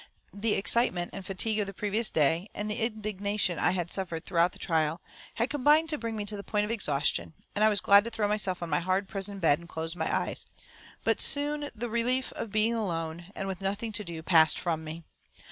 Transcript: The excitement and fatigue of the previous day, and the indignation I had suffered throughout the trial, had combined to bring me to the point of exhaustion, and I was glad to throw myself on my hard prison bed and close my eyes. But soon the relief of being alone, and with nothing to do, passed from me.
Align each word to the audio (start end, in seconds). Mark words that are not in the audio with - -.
The 0.33 0.53
excitement 0.55 1.11
and 1.13 1.23
fatigue 1.23 1.59
of 1.59 1.67
the 1.67 1.75
previous 1.75 2.09
day, 2.09 2.49
and 2.55 2.67
the 2.67 2.83
indignation 2.83 3.59
I 3.59 3.69
had 3.69 3.91
suffered 3.91 4.25
throughout 4.25 4.51
the 4.51 4.57
trial, 4.57 4.99
had 5.35 5.51
combined 5.51 5.89
to 5.89 5.97
bring 5.99 6.15
me 6.15 6.25
to 6.25 6.35
the 6.35 6.43
point 6.43 6.65
of 6.65 6.71
exhaustion, 6.71 7.33
and 7.53 7.63
I 7.63 7.69
was 7.69 7.81
glad 7.81 8.03
to 8.05 8.09
throw 8.09 8.27
myself 8.27 8.63
on 8.63 8.69
my 8.71 8.79
hard 8.79 9.07
prison 9.07 9.37
bed 9.37 9.59
and 9.59 9.69
close 9.69 9.95
my 9.95 10.11
eyes. 10.11 10.47
But 11.03 11.21
soon 11.21 11.69
the 11.75 11.87
relief 11.87 12.31
of 12.33 12.51
being 12.51 12.73
alone, 12.73 13.25
and 13.35 13.47
with 13.47 13.61
nothing 13.61 13.91
to 13.91 14.03
do, 14.03 14.23
passed 14.23 14.57
from 14.57 14.83
me. 14.83 15.03